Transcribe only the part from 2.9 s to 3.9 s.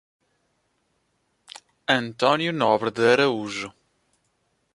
Araújo